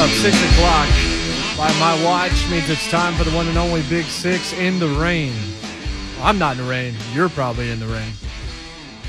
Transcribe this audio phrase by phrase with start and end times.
[0.00, 0.88] Up, 6 o'clock
[1.58, 4.88] by my watch means it's time for the one and only Big Six in the
[4.88, 5.34] rain.
[6.22, 6.94] I'm not in the rain.
[7.12, 8.10] You're probably in the rain.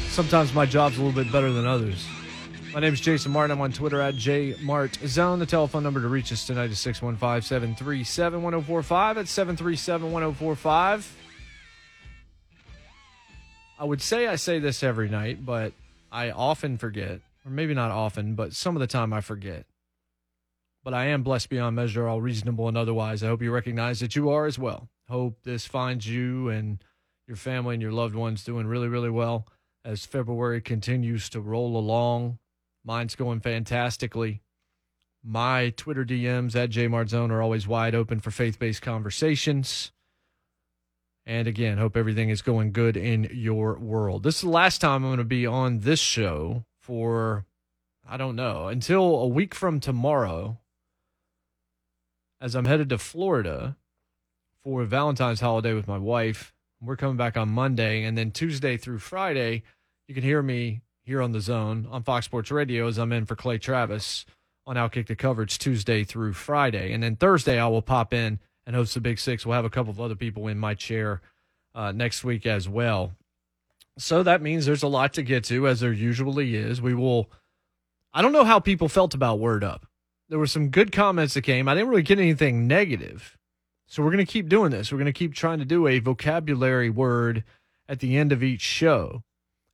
[0.10, 2.06] Sometimes my job's a little bit better than others.
[2.74, 3.52] My name is Jason Martin.
[3.52, 5.40] I'm on Twitter at JMartZone.
[5.40, 9.16] The telephone number to reach us tonight is 615 737 1045.
[9.16, 11.16] That's 737 1045.
[13.80, 15.72] I would say I say this every night, but
[16.12, 17.22] I often forget.
[17.46, 19.66] Or maybe not often, but some of the time I forget
[20.84, 23.24] but I am blessed beyond measure, all reasonable and otherwise.
[23.24, 24.90] I hope you recognize that you are as well.
[25.08, 26.84] Hope this finds you and
[27.28, 29.48] your family and your loved ones doing really, really well
[29.86, 32.40] as February continues to roll along.
[32.84, 34.42] Mine's going fantastically.
[35.24, 39.92] My Twitter DMs at JMartzone are always wide open for faith based conversations.
[41.26, 44.24] And again, hope everything is going good in your world.
[44.24, 47.46] This is the last time I'm going to be on this show for,
[48.08, 50.58] I don't know, until a week from tomorrow
[52.42, 53.78] as I'm headed to Florida
[54.64, 56.54] for Valentine's holiday with my wife.
[56.82, 59.62] We're coming back on Monday, and then Tuesday through Friday,
[60.08, 63.28] you can hear me here on the zone on Fox Sports Radio as I'm in
[63.28, 64.26] for Clay Travis
[64.66, 66.92] on Outkick the Coverage Tuesday through Friday.
[66.92, 69.46] And then Thursday, I will pop in and host the Big Six.
[69.46, 71.22] We'll have a couple of other people in my chair
[71.76, 73.14] uh, next week as well.
[74.00, 76.82] So that means there's a lot to get to, as there usually is.
[76.82, 77.30] We will,
[78.14, 79.86] I don't know how people felt about Word Up
[80.32, 81.68] there were some good comments that came.
[81.68, 83.38] I didn't really get anything negative.
[83.88, 84.90] So we're going to keep doing this.
[84.90, 87.44] We're going to keep trying to do a vocabulary word
[87.90, 89.24] at the end of each show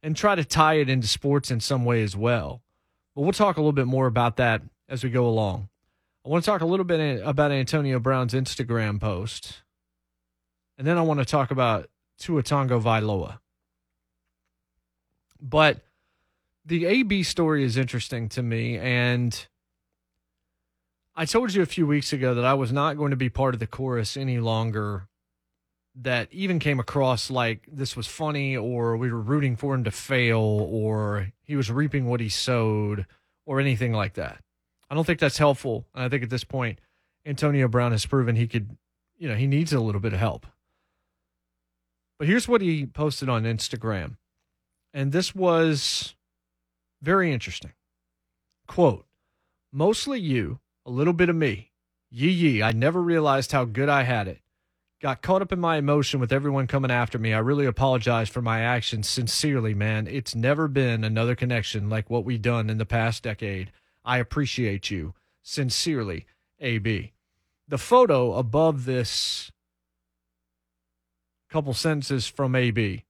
[0.01, 2.63] and try to tie it into sports in some way as well.
[3.15, 5.69] But we'll talk a little bit more about that as we go along.
[6.25, 9.61] I want to talk a little bit about Antonio Brown's Instagram post.
[10.79, 11.87] And then I want to talk about
[12.17, 13.37] Tua Tagovailoa.
[15.39, 15.81] But
[16.65, 19.47] the AB story is interesting to me and
[21.19, 23.55] I told you a few weeks ago that I was not going to be part
[23.55, 25.07] of the chorus any longer
[25.95, 29.89] that even came across like this was funny or we were rooting for him to
[29.89, 33.07] fail or he was reaping what he sowed
[33.47, 34.43] or anything like that.
[34.91, 35.87] I don't think that's helpful.
[35.95, 36.77] And I think at this point,
[37.25, 38.77] Antonio Brown has proven he could,
[39.17, 40.45] you know, he needs a little bit of help.
[42.19, 44.17] But here's what he posted on Instagram.
[44.93, 46.13] And this was
[47.01, 47.73] very interesting.
[48.67, 49.07] Quote,
[49.73, 51.71] mostly you a little bit of me.
[52.09, 54.39] Yee yee, I never realized how good I had it.
[55.01, 57.33] Got caught up in my emotion with everyone coming after me.
[57.33, 59.07] I really apologize for my actions.
[59.07, 60.07] Sincerely, man.
[60.07, 63.71] It's never been another connection like what we done in the past decade.
[64.03, 65.13] I appreciate you.
[65.43, 66.25] Sincerely,
[66.59, 67.11] AB.
[67.67, 69.51] The photo above this
[71.49, 73.03] couple sentences from AB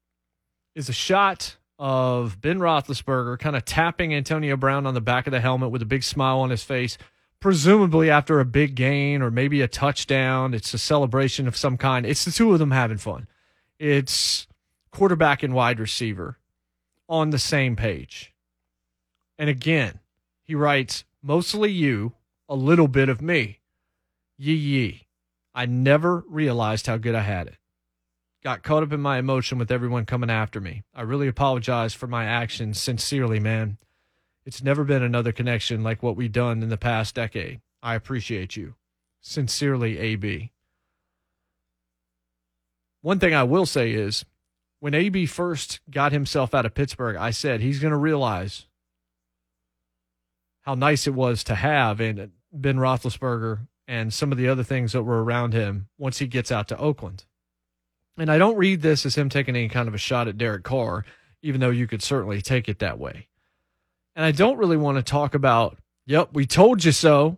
[0.76, 5.32] is a shot of Ben Roethlisberger kind of tapping Antonio Brown on the back of
[5.32, 6.98] the helmet with a big smile on his face
[7.40, 10.54] presumably after a big gain or maybe a touchdown.
[10.54, 12.06] It's a celebration of some kind.
[12.06, 13.28] It's the two of them having fun.
[13.80, 14.48] It's
[14.92, 16.38] quarterback and wide receiver
[17.08, 18.34] on the same page.
[19.38, 20.00] And again,
[20.44, 22.14] he writes, mostly you,
[22.50, 23.60] a little bit of me.
[24.38, 25.08] Yee yee.
[25.54, 27.58] I never realized how good I had it.
[28.44, 30.84] Got caught up in my emotion with everyone coming after me.
[30.94, 32.80] I really apologize for my actions.
[32.80, 33.78] Sincerely, man.
[34.48, 37.60] It's never been another connection like what we've done in the past decade.
[37.84, 38.76] I appreciate you.
[39.20, 40.54] Sincerely, AB.
[43.02, 44.24] One thing I will say is
[44.80, 48.68] when AB first got himself out of Pittsburgh, I said he's going to realize
[50.62, 54.94] how nice it was to have and Ben Roethlisberger and some of the other things
[54.94, 57.26] that were around him once he gets out to Oakland.
[58.18, 60.64] And I don't read this as him taking any kind of a shot at Derek
[60.64, 61.04] Carr,
[61.42, 63.27] even though you could certainly take it that way.
[64.18, 65.78] And I don't really want to talk about,
[66.08, 67.38] yep, we told you so.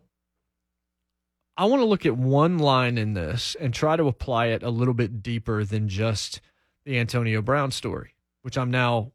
[1.57, 4.69] I want to look at one line in this and try to apply it a
[4.69, 6.39] little bit deeper than just
[6.85, 9.11] the Antonio Brown story, which I'm now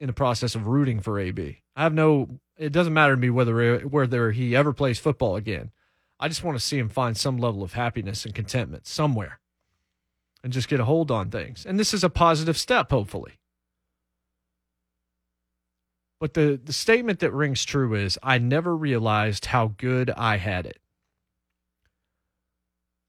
[0.00, 1.60] in the process of rooting for AB.
[1.76, 5.70] I have no, it doesn't matter to me whether whether he ever plays football again.
[6.18, 9.38] I just want to see him find some level of happiness and contentment somewhere
[10.42, 11.66] and just get a hold on things.
[11.66, 13.34] And this is a positive step, hopefully.
[16.22, 20.66] But the, the statement that rings true is I never realized how good I had
[20.66, 20.78] it.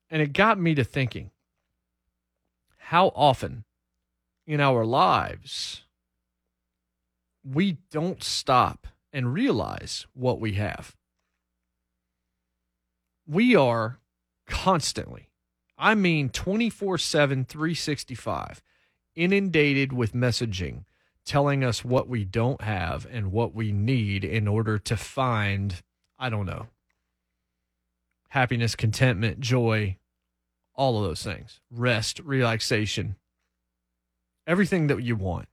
[0.10, 1.30] And it got me to thinking
[2.76, 3.66] how often
[4.48, 5.84] in our lives
[7.48, 10.96] we don't stop and realize what we have.
[13.28, 14.00] We are
[14.48, 15.30] constantly,
[15.78, 18.64] I mean 24 7, 365,
[19.16, 20.86] inundated with messaging
[21.26, 25.82] telling us what we don't have and what we need in order to find,
[26.20, 26.68] I don't know,
[28.30, 29.98] happiness, contentment, joy,
[30.76, 33.16] all of those things, rest, relaxation,
[34.48, 35.48] everything that you want.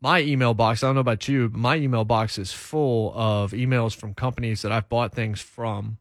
[0.00, 3.52] My email box, I don't know about you, but my email box is full of
[3.52, 5.98] emails from companies that I've bought things from,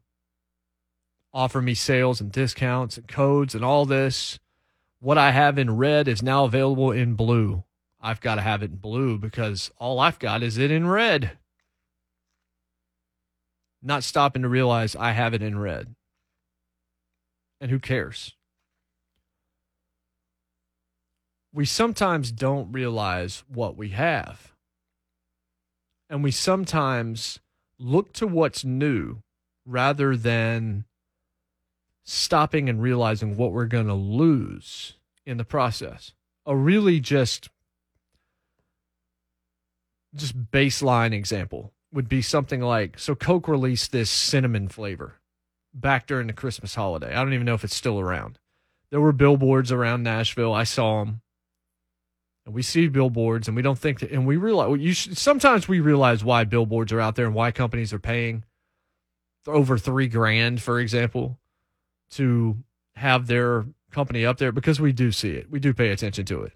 [1.33, 4.39] offer me sales and discounts and codes and all this.
[5.01, 7.65] What I have in red is now available in blue.
[8.00, 11.38] I've got to have it in blue because all I've got is it in red.
[13.83, 15.95] Not stopping to realize I have it in red.
[17.59, 18.36] And who cares?
[21.53, 24.53] we sometimes don't realize what we have.
[26.09, 27.39] And we sometimes
[27.77, 29.21] look to what's new
[29.65, 30.86] rather than
[32.03, 36.13] stopping and realizing what we're going to lose in the process.
[36.45, 37.50] A really just
[40.13, 45.19] just baseline example would be something like so Coke released this cinnamon flavor
[45.74, 47.13] back during the Christmas holiday.
[47.13, 48.39] I don't even know if it's still around.
[48.89, 50.53] There were billboards around Nashville.
[50.53, 51.21] I saw them
[52.45, 55.68] and we see billboards and we don't think that, and we realize you should, sometimes
[55.68, 58.44] we realize why billboards are out there and why companies are paying
[59.48, 61.39] over three grand, for example,
[62.11, 62.57] to
[62.95, 65.49] have their company up there because we do see it.
[65.49, 66.53] We do pay attention to it.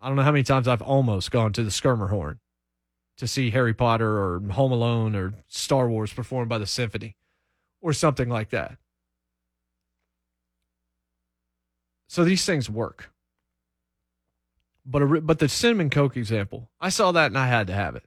[0.00, 2.38] I don't know how many times I've almost gone to the Schermerhorn
[3.18, 7.16] to see Harry Potter or Home Alone or Star Wars performed by the symphony
[7.82, 8.78] or something like that.
[12.08, 13.10] So these things work.
[14.86, 17.94] But a, but the cinnamon coke example, I saw that and I had to have
[17.94, 18.04] it.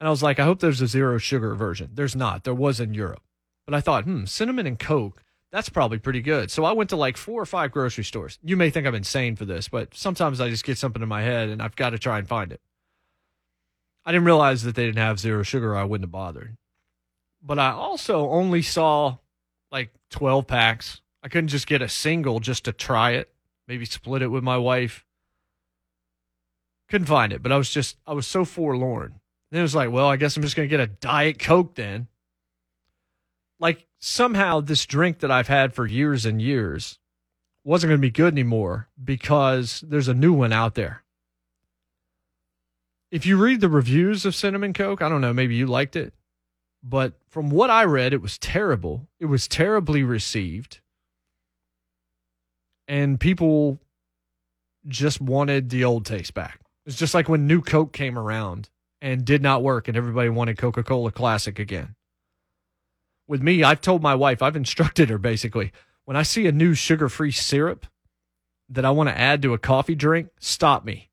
[0.00, 1.90] And I was like, I hope there's a zero sugar version.
[1.92, 2.44] There's not.
[2.44, 3.22] There was in Europe.
[3.66, 5.22] But I thought, hmm, cinnamon and coke,
[5.52, 6.50] that's probably pretty good.
[6.50, 8.38] So I went to like four or five grocery stores.
[8.42, 11.22] You may think I'm insane for this, but sometimes I just get something in my
[11.22, 12.60] head and I've got to try and find it.
[14.04, 15.76] I didn't realize that they didn't have zero sugar.
[15.76, 16.56] I wouldn't have bothered.
[17.42, 19.16] But I also only saw
[19.72, 21.00] like 12 packs.
[21.22, 23.32] I couldn't just get a single just to try it,
[23.66, 25.04] maybe split it with my wife.
[26.88, 29.20] Couldn't find it, but I was just, I was so forlorn.
[29.50, 31.74] Then it was like, well, I guess I'm just going to get a Diet Coke
[31.74, 32.08] then.
[33.58, 36.98] Like somehow this drink that I've had for years and years
[37.62, 41.04] wasn't going to be good anymore because there's a new one out there.
[43.12, 46.14] If you read the reviews of Cinnamon Coke, I don't know, maybe you liked it,
[46.82, 49.08] but from what I read, it was terrible.
[49.18, 50.80] It was terribly received.
[52.88, 53.78] And people
[54.88, 56.60] just wanted the old taste back.
[56.86, 58.70] It's just like when New Coke came around
[59.02, 61.94] and did not work, and everybody wanted Coca Cola Classic again.
[63.30, 65.70] With me, I've told my wife, I've instructed her basically
[66.04, 67.86] when I see a new sugar free syrup
[68.68, 71.10] that I want to add to a coffee drink, stop me.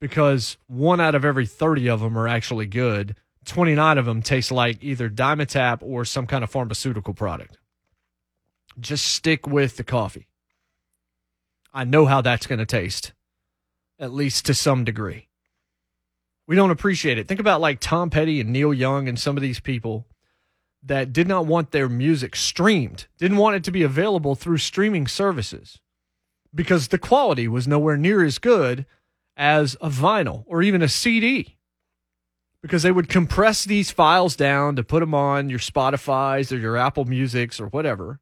[0.00, 3.16] Because one out of every 30 of them are actually good.
[3.46, 7.58] 29 of them taste like either Dimetapp or some kind of pharmaceutical product.
[8.78, 10.28] Just stick with the coffee.
[11.72, 13.12] I know how that's going to taste
[13.98, 15.26] at least to some degree.
[16.46, 17.26] We don't appreciate it.
[17.26, 20.06] Think about like Tom Petty and Neil Young and some of these people
[20.84, 25.06] that did not want their music streamed, didn't want it to be available through streaming
[25.06, 25.80] services
[26.54, 28.86] because the quality was nowhere near as good
[29.36, 31.56] as a vinyl or even a CD.
[32.60, 36.78] Because they would compress these files down to put them on your Spotify's or your
[36.78, 38.20] Apple Music's or whatever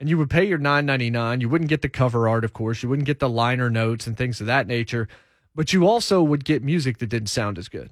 [0.00, 1.40] and you would pay your nine ninety nine.
[1.40, 2.82] You wouldn't get the cover art, of course.
[2.82, 5.06] You wouldn't get the liner notes and things of that nature,
[5.54, 7.90] but you also would get music that didn't sound as good.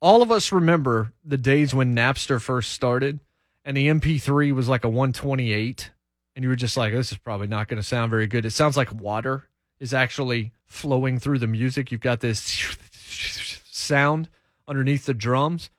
[0.00, 3.20] All of us remember the days when Napster first started,
[3.64, 5.90] and the MP3 was like a one twenty eight,
[6.34, 8.52] and you were just like, "This is probably not going to sound very good." It
[8.52, 11.92] sounds like water is actually flowing through the music.
[11.92, 12.40] You've got this
[13.70, 14.28] sound
[14.66, 15.70] underneath the drums.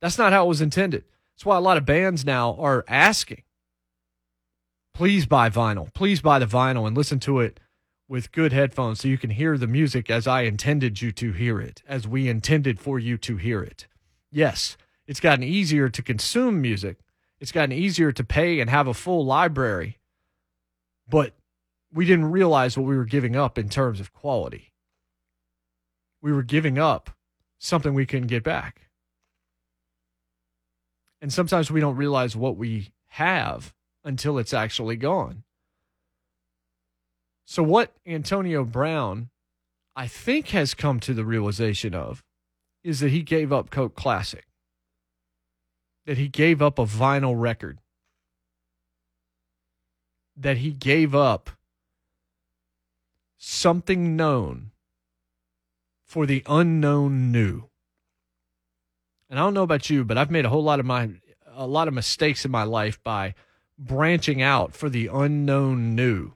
[0.00, 1.04] That's not how it was intended.
[1.34, 3.42] That's why a lot of bands now are asking
[4.98, 5.94] please buy vinyl.
[5.94, 7.60] Please buy the vinyl and listen to it
[8.08, 11.60] with good headphones so you can hear the music as I intended you to hear
[11.60, 13.86] it, as we intended for you to hear it.
[14.32, 16.98] Yes, it's gotten easier to consume music,
[17.38, 19.98] it's gotten easier to pay and have a full library,
[21.08, 21.34] but
[21.92, 24.72] we didn't realize what we were giving up in terms of quality.
[26.20, 27.10] We were giving up
[27.58, 28.88] something we couldn't get back.
[31.20, 33.72] And sometimes we don't realize what we have
[34.04, 35.44] until it's actually gone.
[37.50, 39.30] So, what Antonio Brown,
[39.96, 42.22] I think, has come to the realization of
[42.84, 44.44] is that he gave up Coke Classic,
[46.04, 47.78] that he gave up a vinyl record,
[50.36, 51.48] that he gave up
[53.38, 54.72] something known
[56.04, 57.70] for the unknown new.
[59.30, 61.12] And I don't know about you, but I've made a whole lot of my
[61.46, 63.34] a lot of mistakes in my life by
[63.78, 66.34] branching out for the unknown new.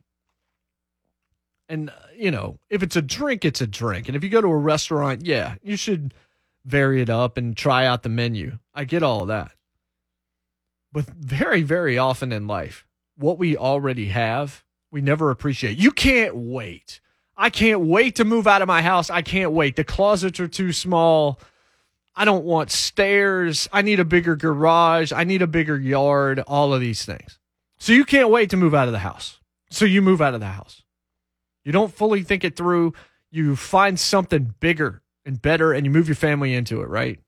[1.72, 4.08] And you know, if it's a drink, it's a drink.
[4.08, 6.14] And if you go to a restaurant, yeah, you should
[6.64, 8.58] vary it up and try out the menu.
[8.74, 9.52] I get all of that.
[10.92, 12.86] But very, very often in life,
[13.16, 15.78] what we already have, we never appreciate.
[15.78, 17.00] You can't wait
[17.36, 19.10] I can't wait to move out of my house.
[19.10, 19.76] I can't wait.
[19.76, 21.40] The closets are too small.
[22.14, 23.68] I don't want stairs.
[23.72, 25.12] I need a bigger garage.
[25.12, 27.38] I need a bigger yard, all of these things.
[27.78, 29.40] So you can't wait to move out of the house.
[29.70, 30.82] So you move out of the house.
[31.64, 32.94] You don't fully think it through.
[33.30, 37.18] You find something bigger and better and you move your family into it, right?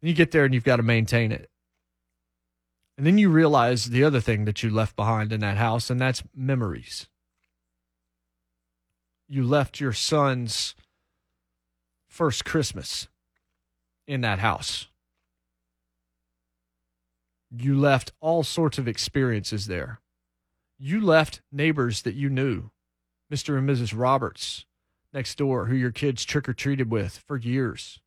[0.00, 1.50] Then you get there and you've got to maintain it.
[2.96, 6.00] And then you realize the other thing that you left behind in that house, and
[6.00, 7.08] that's memories
[9.32, 10.74] you left your son's
[12.06, 13.08] first Christmas
[14.06, 14.88] in that house.
[17.50, 20.00] You left all sorts of experiences there.
[20.78, 22.72] You left neighbors that you knew,
[23.32, 23.56] Mr.
[23.56, 23.96] and Mrs.
[23.96, 24.66] Roberts
[25.12, 28.00] next door, who your kids trick or treated with for years,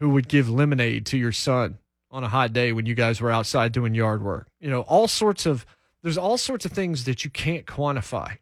[0.00, 1.78] who would give lemonade to your son
[2.10, 4.48] on a hot day when you guys were outside doing yard work.
[4.60, 5.64] You know, all sorts of
[6.02, 8.38] there's all sorts of things that you can't quantify.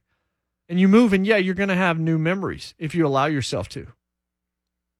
[0.68, 3.68] And you move, and yeah, you're going to have new memories if you allow yourself
[3.70, 3.88] to.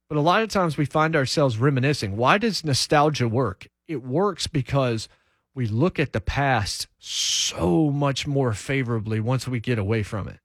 [0.09, 2.17] But a lot of times we find ourselves reminiscing.
[2.17, 3.69] Why does nostalgia work?
[3.87, 5.09] It works because
[5.55, 10.39] we look at the past so much more favorably once we get away from it.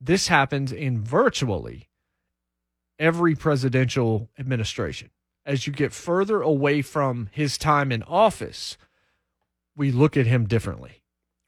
[0.00, 1.88] This happens in virtually
[2.98, 5.10] every presidential administration.
[5.46, 8.76] As you get further away from his time in office,
[9.76, 11.02] we look at him differently.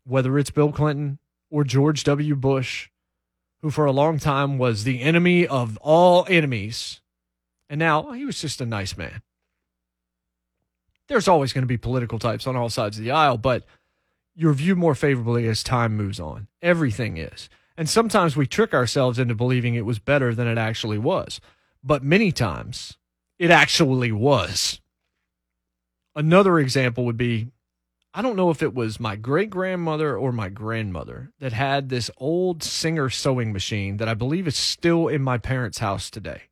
[0.05, 1.19] Whether it's Bill Clinton
[1.51, 2.37] or George W.
[2.37, 2.91] Bush,
[3.63, 7.01] who for a long time was the enemy of all enemies,
[7.69, 9.23] and now he was just a nice man.
[11.09, 13.65] There's always going to be political types on all sides of the aisle, but
[14.35, 16.49] you're viewed more favorably as time moves on.
[16.61, 17.49] Everything is.
[17.77, 21.41] And sometimes we trick ourselves into believing it was better than it actually was.
[21.83, 22.97] But many times
[23.39, 24.81] it actually was.
[26.15, 27.49] Another example would be
[28.15, 32.11] I don't know if it was my great grandmother or my grandmother that had this
[32.17, 36.45] old Singer sewing machine that I believe is still in my parents' house today.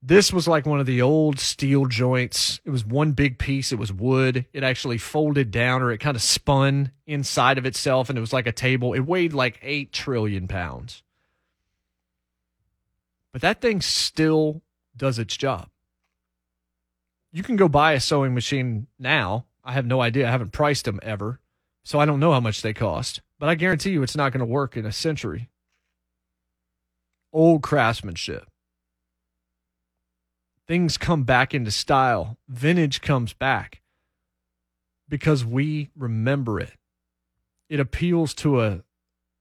[0.00, 2.60] This was like one of the old steel joints.
[2.64, 3.72] It was one big piece.
[3.72, 4.46] It was wood.
[4.52, 8.32] It actually folded down or it kind of spun inside of itself and it was
[8.32, 8.92] like a table.
[8.92, 11.02] It weighed like 8 trillion pounds.
[13.32, 14.62] But that thing still
[14.96, 15.68] does its job.
[17.32, 20.26] You can go buy a sewing machine now I have no idea.
[20.26, 21.40] I haven't priced them ever.
[21.84, 23.20] So I don't know how much they cost.
[23.38, 25.50] But I guarantee you it's not going to work in a century.
[27.34, 28.48] Old craftsmanship.
[30.68, 32.36] Things come back into style.
[32.46, 33.80] Vintage comes back
[35.08, 36.74] because we remember it.
[37.70, 38.82] It appeals to a,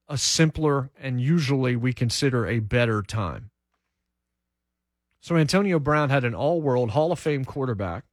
[0.07, 3.49] a simpler and usually we consider a better time.
[5.19, 8.05] So Antonio Brown had an all world Hall of Fame quarterback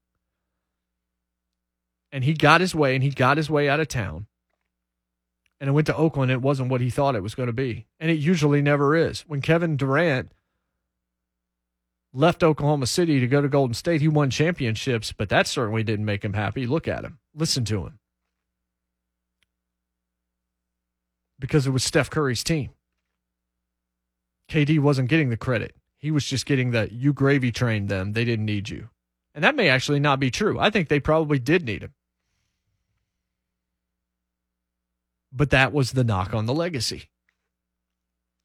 [2.10, 4.26] and he got his way and he got his way out of town.
[5.60, 6.32] And it went to Oakland.
[6.32, 7.86] It wasn't what he thought it was going to be.
[8.00, 9.20] And it usually never is.
[9.22, 10.32] When Kevin Durant
[12.14, 16.06] left Oklahoma City to go to Golden State, he won championships, but that certainly didn't
[16.06, 16.66] make him happy.
[16.66, 17.98] Look at him, listen to him.
[21.38, 22.70] Because it was Steph Curry's team.
[24.48, 25.74] KD wasn't getting the credit.
[25.98, 28.12] He was just getting the you gravy trained them.
[28.12, 28.90] They didn't need you.
[29.34, 30.58] And that may actually not be true.
[30.60, 31.94] I think they probably did need him.
[35.32, 37.08] But that was the knock on the legacy.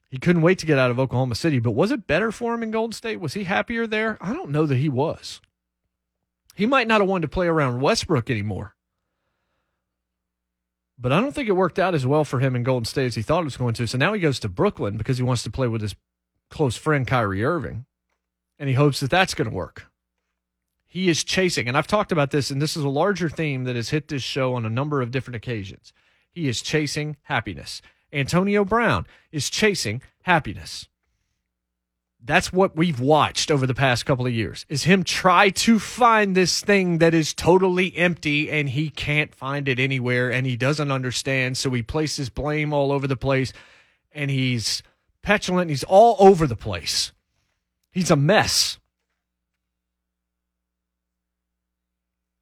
[0.09, 2.63] He couldn't wait to get out of Oklahoma City, but was it better for him
[2.63, 3.19] in Golden State?
[3.19, 4.17] Was he happier there?
[4.19, 5.39] I don't know that he was.
[6.55, 8.75] He might not have wanted to play around Westbrook anymore.
[10.97, 13.15] But I don't think it worked out as well for him in Golden State as
[13.15, 13.87] he thought it was going to.
[13.87, 15.95] So now he goes to Brooklyn because he wants to play with his
[16.49, 17.85] close friend Kyrie Irving.
[18.57, 19.85] And he hopes that that's going to work.
[20.85, 23.75] He is chasing, and I've talked about this, and this is a larger theme that
[23.75, 25.93] has hit this show on a number of different occasions.
[26.31, 27.83] He is chasing happiness.
[28.11, 30.87] Antonio Brown is chasing happiness.
[32.21, 36.35] That's what we've watched over the past couple of years is him try to find
[36.35, 40.91] this thing that is totally empty and he can't find it anywhere and he doesn't
[40.91, 41.57] understand.
[41.57, 43.53] So he places blame all over the place
[44.11, 44.83] and he's
[45.21, 45.69] petulant.
[45.69, 47.13] He's all over the place.
[47.91, 48.79] He's a mess.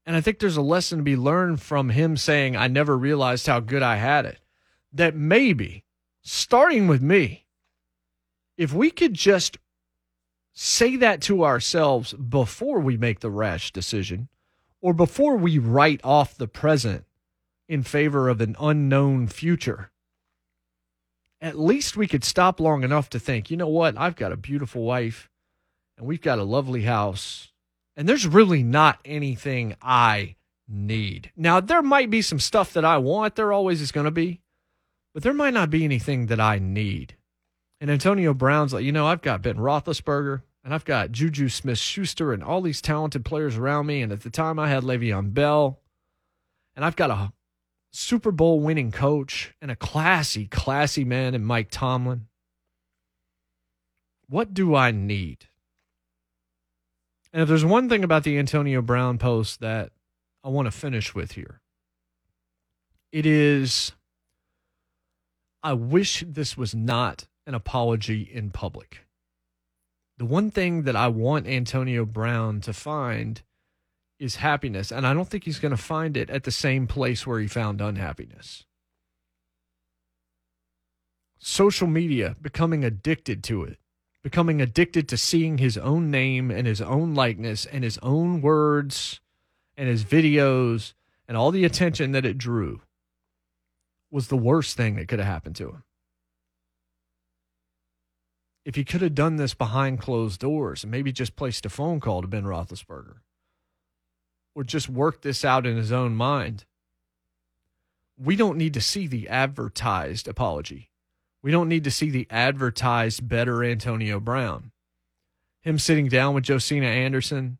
[0.07, 3.45] And I think there's a lesson to be learned from him saying, I never realized
[3.45, 4.39] how good I had it.
[4.93, 5.83] That maybe,
[6.21, 7.45] starting with me,
[8.57, 9.57] if we could just
[10.53, 14.27] say that to ourselves before we make the rash decision
[14.81, 17.05] or before we write off the present
[17.67, 19.91] in favor of an unknown future,
[21.39, 23.97] at least we could stop long enough to think, you know what?
[23.97, 25.29] I've got a beautiful wife
[25.97, 27.51] and we've got a lovely house,
[27.95, 30.35] and there's really not anything I
[30.67, 31.31] need.
[31.35, 34.41] Now, there might be some stuff that I want, there always is going to be,
[35.17, 37.15] but there might not be anything that I need.
[37.81, 41.79] And Antonio Brown's like, you know, I've got Ben Roethlisberger and I've got Juju Smith
[41.79, 44.03] Schuster and all these talented players around me.
[44.03, 45.79] And at the time, I had Le'Veon Bell,
[46.75, 47.33] and I've got a
[47.89, 52.27] Super Bowl winning coach and a classy, classy man in Mike Tomlin.
[54.29, 55.47] What do I need?
[57.33, 59.93] And if there's one thing about the Antonio Brown post that
[60.43, 61.61] I want to finish with here,
[63.11, 63.93] it is
[65.63, 69.05] I wish this was not an apology in public.
[70.17, 73.41] The one thing that I want Antonio Brown to find
[74.19, 77.25] is happiness, and I don't think he's going to find it at the same place
[77.25, 78.65] where he found unhappiness.
[81.37, 83.77] Social media, becoming addicted to it,
[84.23, 89.21] becoming addicted to seeing his own name and his own likeness and his own words
[89.77, 90.93] and his videos
[91.27, 92.81] and all the attention that it drew
[94.11, 95.83] was the worst thing that could have happened to him
[98.67, 102.01] if he could have done this behind closed doors and maybe just placed a phone
[102.01, 103.19] call to Ben Roethlisberger
[104.53, 106.65] or just worked this out in his own mind,
[108.17, 110.91] we don't need to see the advertised apology.
[111.41, 114.73] We don't need to see the advertised better Antonio Brown.
[115.61, 117.59] Him sitting down with Josina Anderson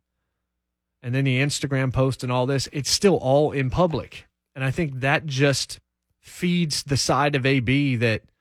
[1.02, 4.26] and then the Instagram post and all this, it's still all in public.
[4.54, 5.80] And I think that just
[6.28, 8.22] feeds the side of AB that–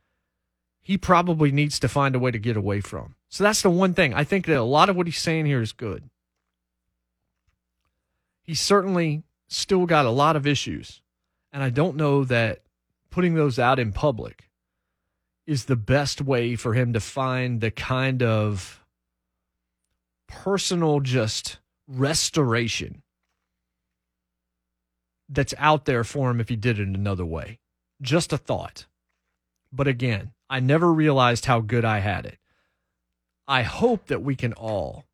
[0.88, 3.16] he probably needs to find a way to get away from.
[3.28, 4.14] So that's the one thing.
[4.14, 6.10] I think that a lot of what he's saying here is good.
[8.42, 11.02] He's certainly still got a lot of issues.
[11.52, 12.62] And I don't know that
[13.10, 14.50] putting those out in public
[15.46, 18.82] is the best way for him to find the kind of
[20.26, 23.04] personal just restoration
[25.28, 27.60] that's out there for him if he did it another way.
[28.02, 28.86] Just a thought.
[29.72, 32.38] But again, I never realized how good I had it.
[33.48, 35.06] I hope that we can all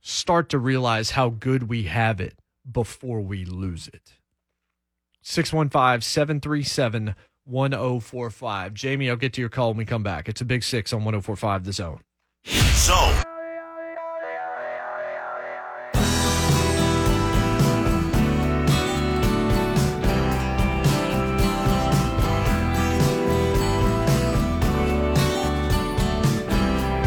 [0.00, 2.38] start to realize how good we have it
[2.70, 4.14] before we lose it.
[5.22, 7.14] 615 737
[7.44, 8.74] 1045.
[8.74, 10.28] Jamie, I'll get to your call when we come back.
[10.28, 12.00] It's a big six on 1045 The Zone.
[12.46, 13.22] Zone.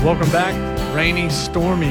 [0.06, 0.54] Welcome back.
[0.96, 1.90] Rainy, stormy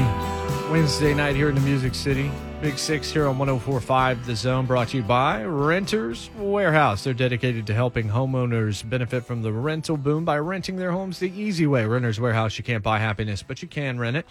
[0.71, 2.31] Wednesday night here in the Music City.
[2.61, 7.03] Big Six here on 1045 The Zone, brought to you by Renters Warehouse.
[7.03, 11.29] They're dedicated to helping homeowners benefit from the rental boom by renting their homes the
[11.29, 11.85] easy way.
[11.85, 14.25] Renters Warehouse, you can't buy happiness, but you can rent it.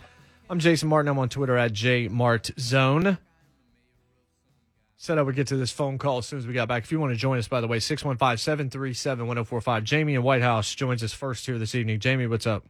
[0.48, 1.10] I'm Jason Martin.
[1.10, 3.18] I'm on Twitter at JMartZone.
[4.96, 6.84] Said I would get to this phone call as soon as we got back.
[6.84, 9.84] If you want to join us, by the way, 615 737 1045.
[9.84, 12.00] Jamie in White House joins us first here this evening.
[12.00, 12.64] Jamie, what's up?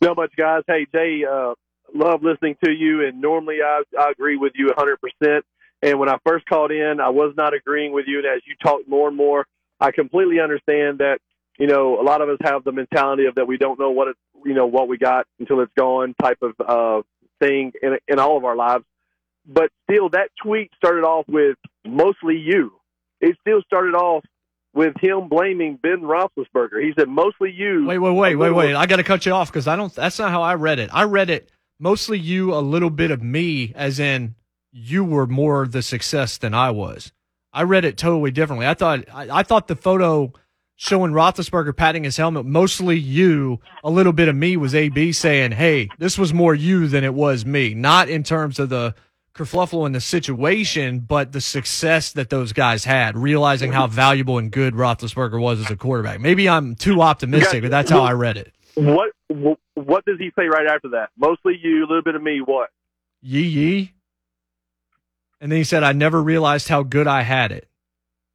[0.00, 0.62] Not much, guys.
[0.66, 1.54] Hey, Jay, uh,
[1.94, 5.42] love listening to you, and normally I, I agree with you 100%.
[5.82, 8.18] And when I first called in, I was not agreeing with you.
[8.18, 9.46] And as you talk more and more,
[9.80, 11.18] I completely understand that,
[11.58, 14.08] you know, a lot of us have the mentality of that we don't know what
[14.08, 17.02] it, you know, what we got until it's gone type of uh,
[17.40, 18.84] thing in, in all of our lives.
[19.46, 22.72] But still, that tweet started off with mostly you.
[23.20, 24.24] It still started off
[24.76, 26.82] with him blaming Ben Roethlisberger.
[26.82, 27.86] He said mostly you.
[27.86, 28.74] Wait, wait, wait, wait, wait.
[28.74, 29.92] I got to cut you off because I don't.
[29.94, 30.90] That's not how I read it.
[30.92, 34.34] I read it mostly you, a little bit of me, as in
[34.70, 37.10] you were more the success than I was.
[37.52, 38.66] I read it totally differently.
[38.66, 40.32] I thought I, I thought the photo
[40.76, 45.52] showing Roethlisberger patting his helmet, mostly you, a little bit of me was AB saying,
[45.52, 48.94] "Hey, this was more you than it was me." Not in terms of the
[49.36, 54.50] kerfluffle in the situation, but the success that those guys had, realizing how valuable and
[54.50, 56.20] good Roethlisberger was as a quarterback.
[56.20, 58.52] Maybe I'm too optimistic, but that's how I read it.
[58.74, 59.12] What
[59.74, 61.10] what does he say right after that?
[61.18, 62.40] Mostly you, a little bit of me.
[62.44, 62.70] What?
[63.22, 63.92] Yee yee.
[65.40, 67.68] And then he said, I never realized how good I had it,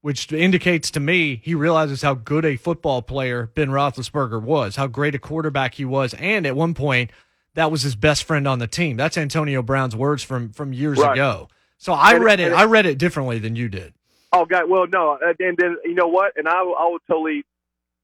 [0.02, 4.88] which indicates to me he realizes how good a football player Ben Roethlisberger was, how
[4.88, 6.14] great a quarterback he was.
[6.16, 7.12] And at one point,
[7.56, 8.98] that was his best friend on the team.
[8.98, 11.14] That's Antonio Brown's words from, from years Right.
[11.14, 11.50] ago.
[11.78, 12.54] So I And- read it.
[12.54, 13.94] I read it differently than you did.
[14.34, 14.70] Oh, God.
[14.70, 15.18] Well, no.
[15.40, 16.34] And then you know what?
[16.38, 17.44] And I will- I will totally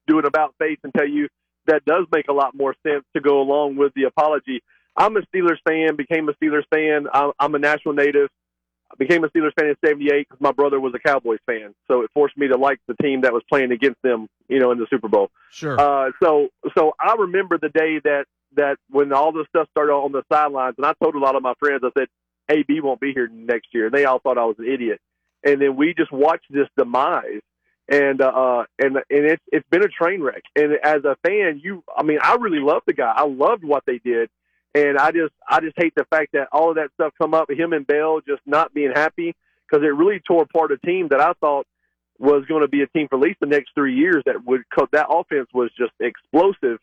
[0.08, 1.28] do an about face and tell you
[1.68, 4.62] that does make a lot more sense to go along with the apology.
[4.96, 5.96] I'm a Steelers fan.
[5.96, 7.08] Became a Steelers fan.
[7.14, 8.30] I'm, I'm a Nashville native.
[8.92, 11.76] I became a Steelers fan in '78 because my brother was a Cowboys fan.
[11.90, 14.28] So it forced me to like the team that was playing against them.
[14.48, 15.30] You know, in the Super Bowl.
[15.52, 15.78] Sure.
[15.80, 20.12] Uh, so so I remember the day that that when all this stuff started on
[20.12, 22.08] the sidelines, and I told a lot of my friends, I said,
[22.50, 25.00] "AB won't be here next year." And they all thought I was an idiot.
[25.44, 27.42] And then we just watched this demise,
[27.90, 30.44] and uh, and and it's it's been a train wreck.
[30.56, 33.14] And as a fan, you, I mean, I really love the guy.
[33.16, 34.30] I loved what they did,
[34.74, 37.50] and I just I just hate the fact that all of that stuff come up.
[37.50, 39.36] Him and Bell just not being happy
[39.70, 41.68] because it really tore apart a team that I thought
[42.20, 44.62] was going to be a team for at least the next three years that would
[44.92, 46.80] that offense was just explosive.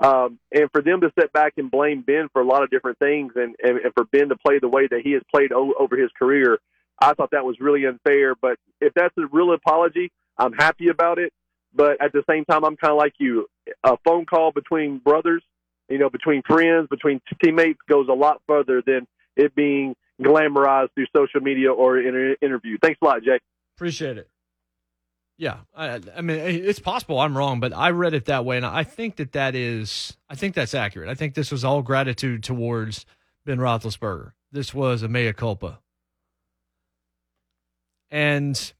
[0.00, 2.98] Um, and for them to sit back and blame Ben for a lot of different
[2.98, 5.74] things and, and, and for Ben to play the way that he has played o-
[5.78, 6.58] over his career,
[7.00, 8.34] I thought that was really unfair.
[8.40, 11.32] But if that's a real apology, I'm happy about it.
[11.74, 13.46] But at the same time, I'm kind of like you.
[13.84, 15.42] A phone call between brothers,
[15.88, 19.06] you know, between friends, between teammates goes a lot further than
[19.36, 22.78] it being glamorized through social media or in an interview.
[22.80, 23.38] Thanks a lot, Jay.
[23.76, 24.28] Appreciate it.
[25.38, 28.66] Yeah, I, I mean, it's possible I'm wrong, but I read it that way, and
[28.66, 31.08] I think that that is, I think that's accurate.
[31.08, 33.06] I think this was all gratitude towards
[33.46, 34.32] Ben Roethlisberger.
[34.50, 35.78] This was a mea culpa.
[38.10, 38.72] And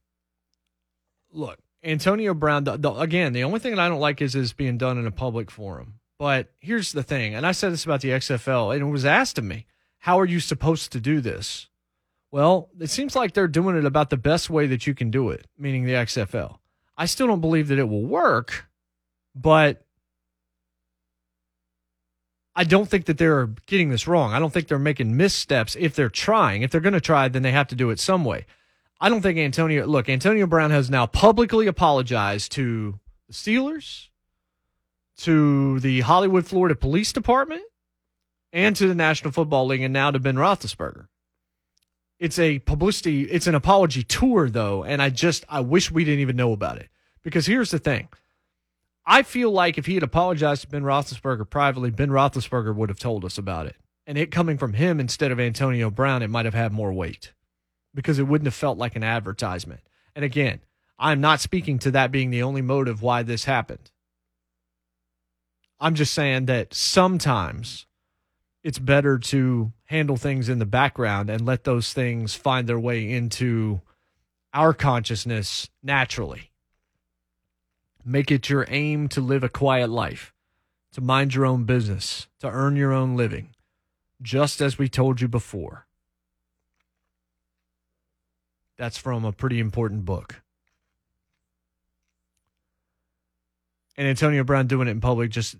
[1.31, 2.63] look, Antonio Brown.
[2.65, 5.07] The, the, again, the only thing that I don't like is is being done in
[5.07, 5.99] a public forum.
[6.17, 9.37] But here's the thing, and I said this about the XFL, and it was asked
[9.37, 9.65] of me,
[9.99, 11.69] "How are you supposed to do this?"
[12.31, 15.29] Well, it seems like they're doing it about the best way that you can do
[15.29, 16.57] it, meaning the XFL.
[16.95, 18.69] I still don't believe that it will work,
[19.33, 19.83] but
[22.55, 24.33] I don't think that they're getting this wrong.
[24.33, 26.61] I don't think they're making missteps if they're trying.
[26.61, 28.45] If they're going to try, then they have to do it some way.
[29.01, 34.09] I don't think Antonio, look, Antonio Brown has now publicly apologized to the Steelers,
[35.19, 37.63] to the Hollywood, Florida Police Department,
[38.51, 41.07] and to the National Football League, and now to Ben Roethlisberger
[42.19, 46.19] it's a publicity it's an apology tour though and i just i wish we didn't
[46.19, 46.89] even know about it.
[47.21, 48.07] Because here's the thing.
[49.05, 52.99] I feel like if he had apologized to ben roethlisberger privately ben roethlisberger would have
[52.99, 53.75] told us about it.
[54.05, 57.33] And it coming from him instead of antonio brown it might have had more weight.
[57.95, 59.81] Because it wouldn't have felt like an advertisement.
[60.15, 60.61] And again
[60.97, 63.91] i'm not speaking to that being the only motive why this happened.
[65.79, 67.85] I'm just saying that sometimes
[68.63, 73.09] it's better to handle things in the background and let those things find their way
[73.09, 73.81] into
[74.53, 76.51] our consciousness naturally.
[78.03, 80.33] Make it your aim to live a quiet life,
[80.93, 83.55] to mind your own business, to earn your own living,
[84.21, 85.85] just as we told you before.
[88.77, 90.41] That's from a pretty important book.
[93.97, 95.55] And Antonio Brown doing it in public just.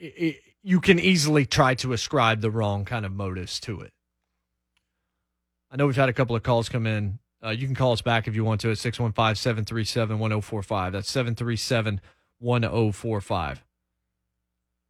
[0.00, 3.92] It, it, you can easily try to ascribe the wrong kind of motives to it.
[5.70, 7.18] I know we've had a couple of calls come in.
[7.44, 10.92] Uh, you can call us back if you want to at 615 737 1045.
[10.92, 12.00] That's 737
[12.38, 13.64] 1045.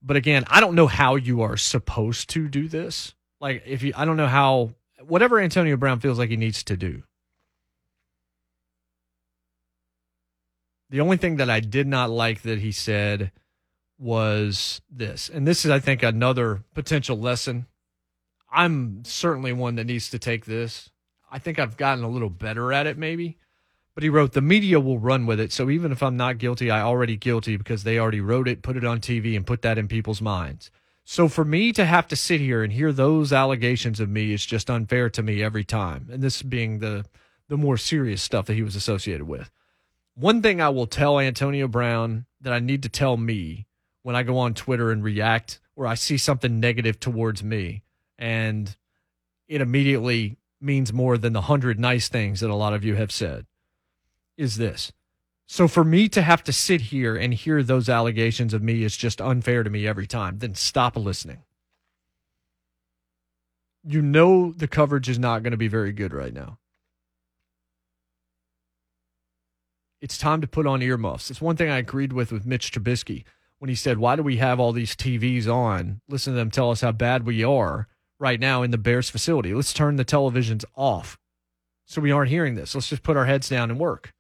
[0.03, 3.15] But again, I don't know how you are supposed to do this.
[3.41, 6.77] Like, if you, I don't know how, whatever Antonio Brown feels like he needs to
[6.77, 7.05] do.
[10.91, 13.33] The only thing that I did not like that he said
[14.03, 15.29] was this.
[15.29, 17.67] And this is, I think, another potential lesson.
[18.51, 20.91] I'm certainly one that needs to take this.
[21.31, 23.38] I think I've gotten a little better at it, maybe.
[23.95, 25.53] But he wrote, The media will run with it.
[25.53, 28.77] So even if I'm not guilty, I already guilty because they already wrote it, put
[28.77, 30.71] it on TV, and put that in people's minds.
[31.05, 34.45] So for me to have to sit here and hear those allegations of me is
[34.45, 36.09] just unfair to me every time.
[36.11, 37.05] And this being the
[37.49, 39.51] the more serious stuff that he was associated with.
[40.15, 43.67] One thing I will tell Antonio Brown that I need to tell me
[44.03, 47.83] when I go on Twitter and react or I see something negative towards me
[48.19, 48.77] and
[49.49, 53.12] it immediately means more than the hundred nice things that a lot of you have
[53.12, 53.47] said
[54.37, 54.93] is this.
[55.47, 58.97] So for me to have to sit here and hear those allegations of me is
[58.97, 61.43] just unfair to me every time, then stop listening.
[63.85, 66.59] You know the coverage is not going to be very good right now.
[70.01, 71.31] It's time to put on earmuffs.
[71.31, 73.25] It's one thing I agreed with with Mitch Trubisky
[73.62, 76.01] when he said, Why do we have all these TVs on?
[76.09, 77.87] Listen to them tell us how bad we are
[78.18, 79.55] right now in the Bears facility.
[79.55, 81.16] Let's turn the televisions off
[81.87, 82.75] so we aren't hearing this.
[82.75, 84.14] Let's just put our heads down and work.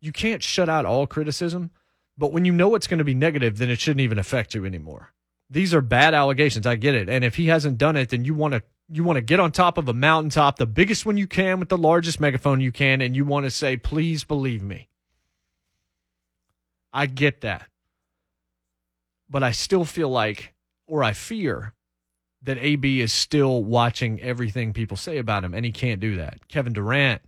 [0.00, 1.72] You can't shut out all criticism,
[2.16, 4.64] but when you know it's going to be negative, then it shouldn't even affect you
[4.64, 5.12] anymore.
[5.50, 6.66] These are bad allegations.
[6.66, 7.10] I get it.
[7.10, 9.52] And if he hasn't done it, then you want to you want to get on
[9.52, 13.02] top of a mountaintop, the biggest one you can with the largest megaphone you can,
[13.02, 14.88] and you want to say, please believe me.
[16.94, 17.68] I get that.
[19.28, 20.54] But I still feel like,
[20.86, 21.74] or I fear,
[22.42, 26.48] that AB is still watching everything people say about him, and he can't do that.
[26.48, 27.22] Kevin Durant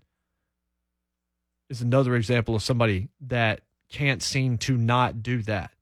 [1.68, 5.72] is another example of somebody that can't seem to not do that.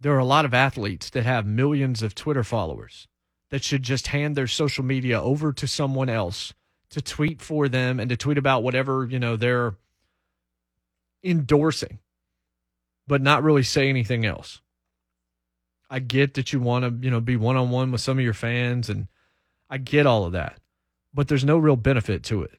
[0.00, 3.08] There are a lot of athletes that have millions of Twitter followers
[3.50, 6.52] that should just hand their social media over to someone else
[6.90, 9.76] to tweet for them and to tweet about whatever, you know, they're
[11.24, 11.98] endorsing,
[13.06, 14.60] but not really say anything else.
[15.88, 18.24] I get that you want to, you know, be one on one with some of
[18.24, 19.08] your fans and
[19.70, 20.58] I get all of that.
[21.14, 22.58] But there's no real benefit to it.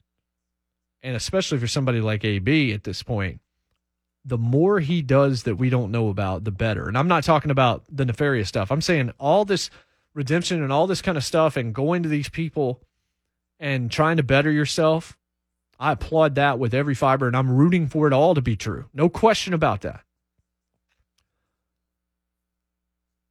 [1.03, 3.41] And especially for somebody like AB at this point,
[4.25, 6.87] the more he does that we don't know about, the better.
[6.87, 8.71] And I'm not talking about the nefarious stuff.
[8.71, 9.69] I'm saying all this
[10.13, 12.81] redemption and all this kind of stuff and going to these people
[13.59, 15.17] and trying to better yourself.
[15.79, 18.85] I applaud that with every fiber and I'm rooting for it all to be true.
[18.93, 20.01] No question about that.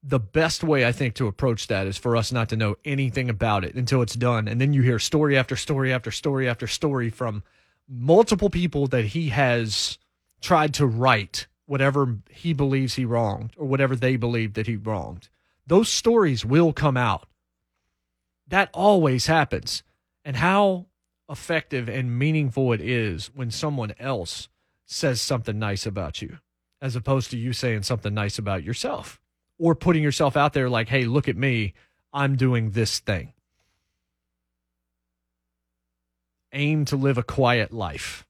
[0.08, 3.28] The best way I think to approach that is for us not to know anything
[3.28, 4.46] about it until it's done.
[4.46, 7.42] And then you hear story after story after story after story from
[7.88, 9.98] multiple people that he has
[10.40, 15.28] tried to right whatever he believes he wronged or whatever they believe that he wronged.
[15.66, 17.26] Those stories will come out.
[18.46, 19.82] That always happens.
[20.24, 20.86] And how
[21.28, 24.48] effective and meaningful it is when someone else
[24.84, 26.38] says something nice about you
[26.80, 29.20] as opposed to you saying something nice about yourself
[29.58, 31.74] or putting yourself out there like, hey, look at me.
[32.12, 33.32] I'm doing this thing.
[36.52, 38.24] Aim to live a quiet life.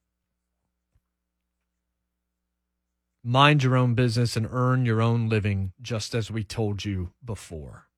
[3.23, 7.89] Mind your own business and earn your own living, just as we told you before.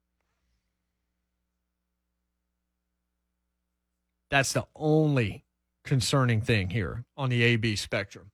[4.30, 5.44] That's the only
[5.84, 8.30] concerning thing here on the AB spectrum.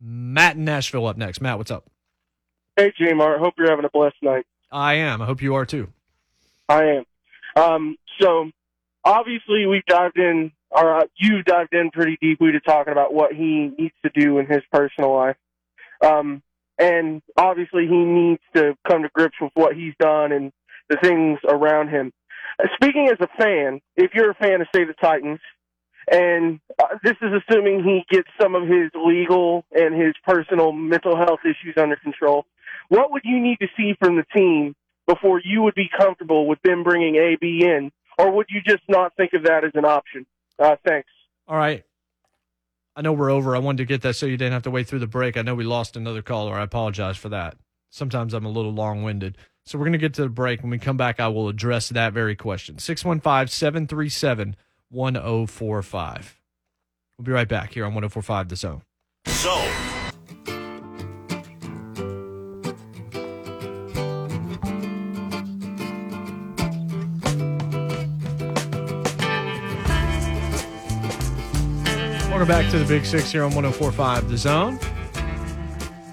[0.00, 1.40] Matt in Nashville up next.
[1.40, 1.88] Matt, what's up?
[2.76, 3.38] Hey, J Mart.
[3.38, 4.46] Hope you're having a blessed night.
[4.72, 5.22] I am.
[5.22, 5.92] I hope you are too.
[6.68, 7.04] I am.
[7.54, 8.50] Um, so,
[9.04, 13.32] obviously, we dived in, or uh, you dived in pretty deeply to talking about what
[13.32, 15.36] he needs to do in his personal life.
[16.04, 16.42] Um,
[16.76, 20.52] and obviously, he needs to come to grips with what he's done and
[20.88, 22.12] the things around him.
[22.58, 25.38] Uh, speaking as a fan, if you're a fan of, say, the Titans,
[26.10, 31.16] and uh, this is assuming he gets some of his legal and his personal mental
[31.16, 32.46] health issues under control.
[32.88, 34.74] What would you need to see from the team
[35.06, 39.16] before you would be comfortable with them bringing AB in, or would you just not
[39.16, 40.26] think of that as an option?
[40.58, 41.08] Uh, thanks.
[41.48, 41.84] All right.
[42.96, 43.56] I know we're over.
[43.56, 45.36] I wanted to get that so you didn't have to wait through the break.
[45.36, 46.54] I know we lost another caller.
[46.54, 47.56] I apologize for that.
[47.90, 49.36] Sometimes I'm a little long winded.
[49.64, 50.62] So we're going to get to the break.
[50.62, 52.78] When we come back, I will address that very question.
[52.78, 54.56] 615 737
[54.90, 56.40] 1045.
[57.18, 58.82] We'll be right back here on 1045 The Zone.
[59.28, 59.93] Zone.
[72.44, 74.78] Welcome back to the Big Six here on 1045 The Zone.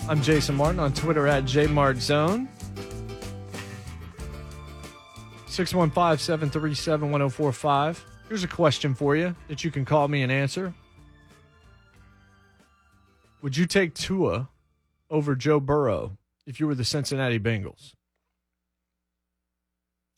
[0.08, 2.48] I'm Jason Martin on Twitter at JMartZone.
[5.48, 8.06] 615 737 1045.
[8.30, 10.74] Here's a question for you that you can call me and answer.
[13.42, 14.48] Would you take Tua
[15.10, 16.18] over Joe Burrow
[16.48, 17.92] if you were the Cincinnati Bengals?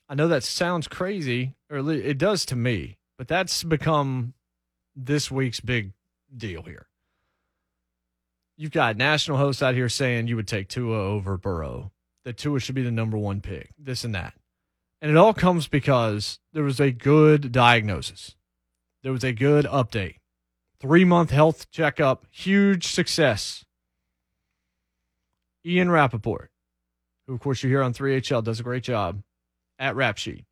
[0.08, 4.36] I know that sounds crazy, or it does to me, but that's become
[4.95, 5.93] this week's big
[6.37, 6.87] deal here.
[8.55, 11.91] You've got national hosts out here saying you would take Tua over Burrow,
[12.23, 14.33] that Tua should be the number one pick, this and that.
[15.01, 18.35] And it all comes because there was a good diagnosis,
[19.01, 20.17] there was a good update.
[20.79, 23.65] Three month health checkup, huge success.
[25.65, 26.51] Ian Rapoport,
[27.25, 29.23] who, of course, you hear on 3HL, does a great job
[29.79, 30.45] at Rap Sheet.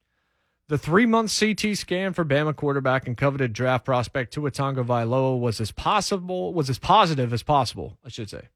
[0.71, 5.59] The three month CT scan for Bama quarterback and coveted draft prospect Tua Tagovailoa was
[5.59, 8.47] as possible was as positive as possible, I should say.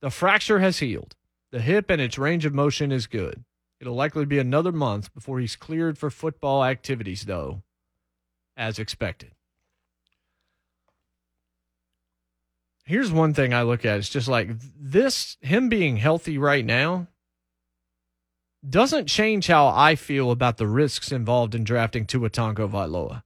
[0.00, 1.16] The fracture has healed.
[1.50, 3.42] The hip and its range of motion is good.
[3.80, 7.62] It'll likely be another month before he's cleared for football activities, though,
[8.56, 9.32] as expected.
[12.84, 13.98] here's one thing I look at.
[13.98, 17.08] It's just like this, him being healthy right now
[18.70, 23.22] doesn't change how I feel about the risks involved in drafting Tua Tagovailoa.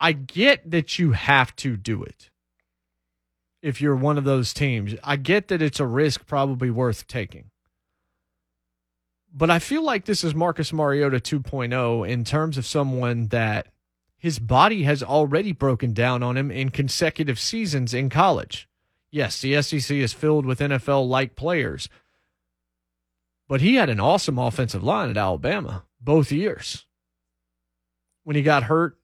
[0.00, 2.30] I get that you have to do it
[3.62, 4.94] if you're one of those teams.
[5.04, 7.50] I get that it's a risk probably worth taking.
[9.32, 13.68] But I feel like this is Marcus Mariota 2.0 in terms of someone that
[14.18, 18.68] his body has already broken down on him in consecutive seasons in college.
[19.10, 21.88] Yes, the SEC is filled with NFL like players,
[23.48, 26.86] but he had an awesome offensive line at Alabama both years.
[28.24, 28.98] When he got hurt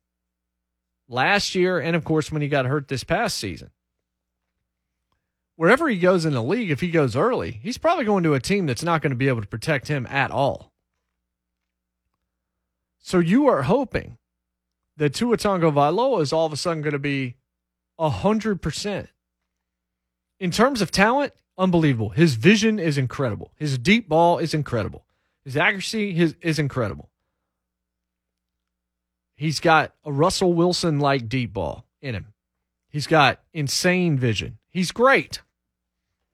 [1.09, 3.71] last year, and of course, when he got hurt this past season.
[5.57, 8.41] Wherever he goes in the league, if he goes early, he's probably going to a
[8.41, 10.73] team that's not going to be able to protect him at all.
[13.01, 14.19] So you are hoping
[14.99, 17.37] that Tua Tagovailoa is all of a sudden going to be
[17.99, 19.09] 100%.
[20.39, 22.11] In terms of talent, unbelievable.
[22.11, 23.53] His vision is incredible.
[23.57, 25.05] His deep ball is incredible.
[25.45, 27.11] His accuracy is, is incredible.
[29.35, 32.33] He's got a Russell Wilson like deep ball in him.
[32.89, 34.59] He's got insane vision.
[34.71, 35.43] He's great.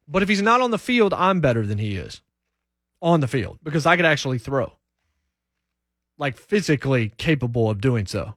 [0.06, 2.22] But if he's not on the field, I'm better than he is
[3.02, 4.72] on the field because I could actually throw.
[6.16, 8.34] Like physically capable of doing so.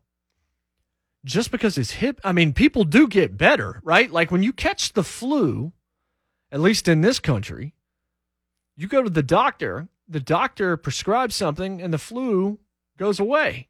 [1.24, 4.12] Just because his hip, I mean, people do get better, right?
[4.12, 5.74] Like when you catch the flu,
[6.52, 7.74] at least in this country,
[8.76, 12.60] you go to the doctor, the doctor prescribes something, and the flu
[12.98, 13.68] goes away.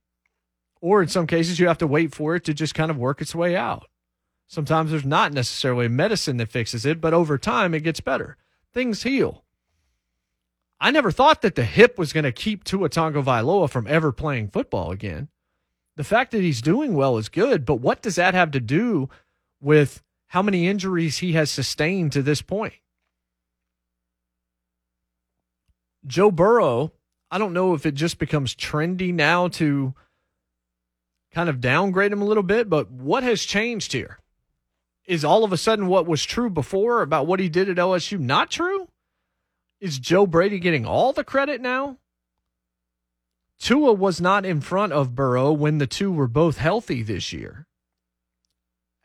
[0.81, 3.21] Or in some cases, you have to wait for it to just kind of work
[3.21, 3.87] its way out.
[4.47, 8.37] Sometimes there's not necessarily medicine that fixes it, but over time it gets better.
[8.73, 9.43] Things heal.
[10.79, 14.49] I never thought that the hip was going to keep Tua Tagovailoa from ever playing
[14.49, 15.29] football again.
[15.95, 19.09] The fact that he's doing well is good, but what does that have to do
[19.59, 22.73] with how many injuries he has sustained to this point.
[26.05, 26.91] Joe Burrow,
[27.31, 29.93] I don't know if it just becomes trendy now to
[31.33, 34.19] kind of downgrade him a little bit, but what has changed here?
[35.05, 38.19] Is all of a sudden what was true before about what he did at LSU
[38.19, 38.89] not true?
[39.79, 41.97] Is Joe Brady getting all the credit now?
[43.59, 47.67] Tua was not in front of Burrow when the two were both healthy this year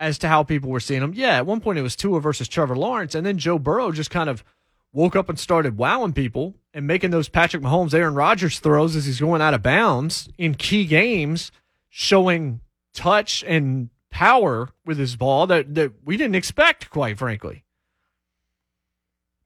[0.02, 1.14] as to how people were seeing him.
[1.14, 4.10] Yeah, at one point it was Tua versus Trevor Lawrence, and then Joe Burrow just
[4.10, 4.44] kind of
[4.92, 9.06] woke up and started wowing people and making those Patrick Mahomes, Aaron Rodgers throws as
[9.06, 11.52] he's going out of bounds in key games,
[11.88, 12.60] showing
[12.92, 17.64] touch and power with his ball that, that we didn't expect, quite frankly.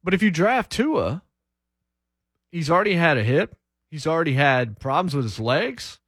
[0.03, 1.23] But if you draft Tua,
[2.51, 3.57] he's already had a hip,
[3.91, 6.01] he's already had problems with his legs.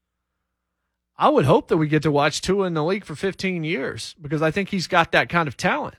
[1.18, 4.14] I would hope that we get to watch Tua in the league for 15 years
[4.20, 5.96] because I think he's got that kind of talent.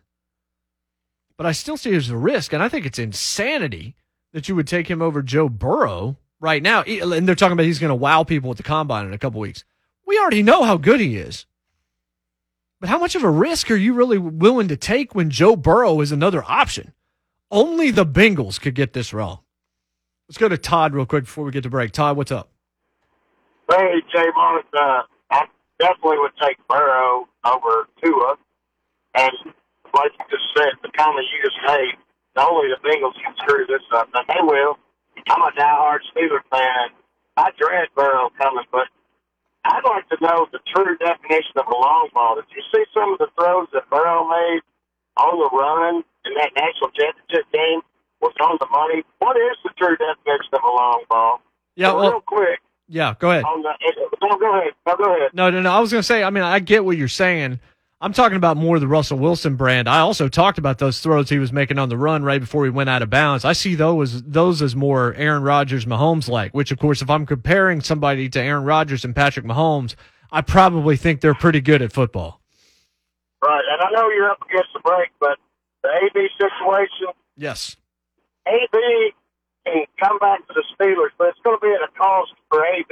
[1.36, 3.96] But I still see as a risk, and I think it's insanity
[4.32, 6.84] that you would take him over Joe Burrow right now.
[6.84, 9.42] And they're talking about he's going to wow people at the combine in a couple
[9.42, 9.66] weeks.
[10.06, 11.46] We already know how good he is.
[12.80, 16.00] But how much of a risk are you really willing to take when Joe Burrow
[16.00, 16.94] is another option?
[17.52, 19.40] Only the Bengals could get this wrong.
[20.30, 21.92] Let's go to Todd real quick before we get to break.
[21.92, 22.52] Todd, what's up?
[23.70, 25.46] Hey, J Mart, uh, I
[25.80, 28.36] definitely would take Burrow over Tua.
[29.16, 29.34] And
[29.94, 31.94] like you just said, the comment you just made,
[32.38, 34.10] only the Bengals can screw this up.
[34.14, 34.78] And they will.
[35.30, 36.90] I'm a diehard Steeler fan.
[37.38, 38.88] I dread Burrow coming, but
[39.66, 42.36] I'd like to know the true definition of a long ball.
[42.36, 44.62] Did you see some of the throws that Burrow made
[45.18, 47.82] on the run in that national championship game?
[48.22, 49.04] Was on the money.
[49.20, 51.40] What is the true definition of a long ball?
[51.78, 53.44] Yeah, so well, real quick, yeah, go ahead.
[53.46, 53.72] Oh, on the,
[54.22, 54.74] no, go ahead.
[54.86, 55.30] No, go ahead.
[55.34, 55.72] No, no, no.
[55.72, 57.60] I was going to say, I mean, I get what you're saying.
[58.02, 59.90] I'm talking about more the Russell Wilson brand.
[59.90, 62.70] I also talked about those throws he was making on the run right before he
[62.70, 63.44] went out of bounds.
[63.44, 66.54] I see those as, those as more Aaron Rodgers, Mahomes like.
[66.54, 69.96] Which, of course, if I'm comparing somebody to Aaron Rodgers and Patrick Mahomes,
[70.32, 72.40] I probably think they're pretty good at football.
[73.44, 75.38] Right, and I know you're up against the break, but
[75.84, 77.76] the AB situation, Yes.
[78.48, 79.14] AB
[79.66, 82.66] can come back to the Steelers, but it's going to be at a cost for
[82.66, 82.92] AB,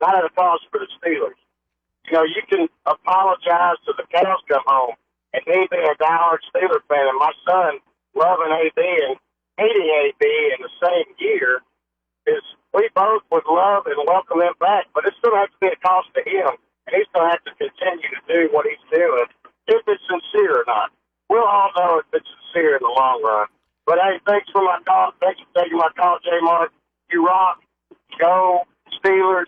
[0.00, 1.38] not at a cost for the Steelers.
[2.06, 4.94] You know, you can apologize to the cows come home,
[5.34, 7.78] and me being a diehard Steeler fan, and my son
[8.14, 9.16] loving AB and
[9.58, 10.22] hating AB
[10.56, 11.60] in the same year,
[12.26, 12.42] is
[12.72, 15.68] we both would love and welcome him back, but it's going to have to be
[15.68, 18.80] a cost to him, and he's going to have to continue to do what he's
[18.92, 19.26] doing,
[19.66, 20.90] if it's sincere or not.
[21.28, 23.48] We'll all know if it's sincere in the long run.
[23.84, 25.12] But hey, thanks for my call.
[25.20, 26.70] Thanks for taking my call, J Mart.
[27.10, 27.58] You rock.
[28.20, 28.60] Go
[29.02, 29.44] Steelers.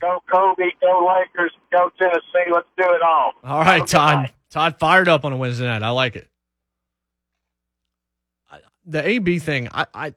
[0.00, 0.64] Go Kobe.
[0.80, 1.52] Go Lakers.
[1.72, 2.50] Go Tennessee.
[2.52, 3.32] Let's do it all.
[3.44, 4.32] All right, Okay, Todd.
[4.50, 5.82] Todd fired up on a Wednesday night.
[5.82, 6.28] I like it.
[8.86, 10.14] the AB thing, I, I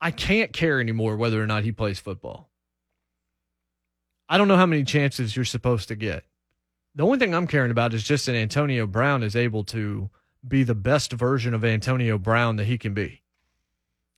[0.00, 2.48] I can't care anymore whether or not he plays football.
[4.28, 6.24] I don't know how many chances you're supposed to get.
[6.94, 10.10] The only thing I'm caring about is just that Antonio Brown is able to
[10.46, 13.21] be the best version of Antonio Brown that he can be.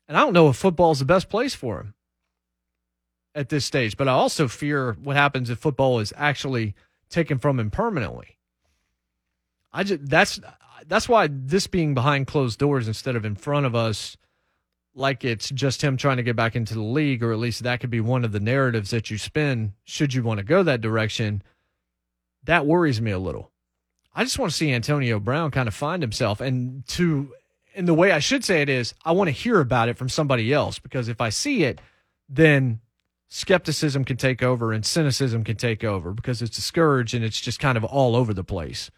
[0.08, 1.94] And I don't know if football is the best place for him
[3.34, 6.74] at this stage, but I also fear what happens if football is actually
[7.08, 8.38] taken from him permanently.
[9.72, 10.40] I just that's
[10.86, 14.16] that's why this being behind closed doors instead of in front of us
[14.94, 17.80] like it's just him trying to get back into the league or at least that
[17.80, 20.80] could be one of the narratives that you spin should you want to go that
[20.80, 21.42] direction
[22.44, 23.50] that worries me a little
[24.14, 27.32] i just want to see antonio brown kind of find himself and to
[27.74, 30.08] and the way i should say it is i want to hear about it from
[30.08, 31.80] somebody else because if i see it
[32.28, 32.80] then
[33.28, 37.58] skepticism can take over and cynicism can take over because it's discouraged and it's just
[37.58, 38.90] kind of all over the place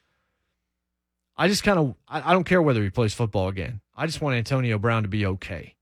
[1.36, 3.80] I just kind of I, I don't care whether he plays football again.
[3.96, 5.74] I just want Antonio Brown to be okay.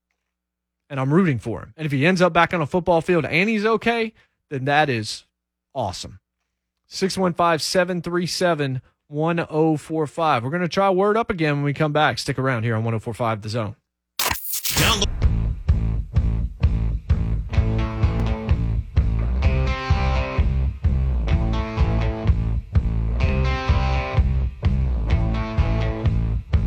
[0.89, 1.73] And I'm rooting for him.
[1.77, 4.13] And if he ends up back on a football field and he's okay,
[4.49, 5.25] then that is
[5.73, 6.19] awesome.
[6.87, 10.43] 615 737 1045.
[10.43, 12.17] We're going to try word up again when we come back.
[12.17, 13.75] Stick around here on 1045 The Zone.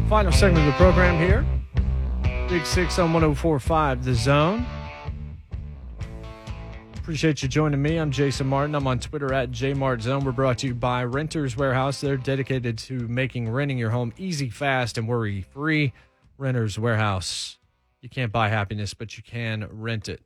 [0.09, 1.45] Final segment of the program here.
[2.49, 4.65] Big Six on 1045 The Zone.
[7.09, 7.97] Appreciate you joining me.
[7.97, 8.75] I'm Jason Martin.
[8.75, 10.25] I'm on Twitter at JMartZone.
[10.25, 12.03] We're brought to you by Renters Warehouse.
[12.03, 15.95] They're dedicated to making renting your home easy, fast, and worry free.
[16.37, 17.57] Renters Warehouse.
[18.03, 20.21] You can't buy happiness, but you can rent it.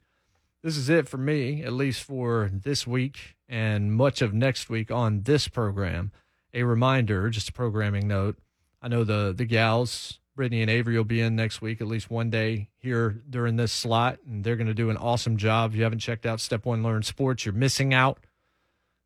[0.64, 4.90] This is it for me, at least for this week and much of next week
[4.90, 6.10] on this program.
[6.52, 8.38] A reminder, just a programming note.
[8.82, 12.10] I know the the gals, Brittany and Avery, will be in next week at least
[12.10, 15.72] one day here during this slot, and they're going to do an awesome job.
[15.72, 18.18] If you haven't checked out Step One Learn Sports, you're missing out.